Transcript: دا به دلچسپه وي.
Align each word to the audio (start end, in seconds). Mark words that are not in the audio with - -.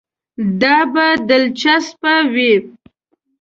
دا 0.61 0.77
به 0.93 1.05
دلچسپه 1.29 2.13
وي. 2.33 2.53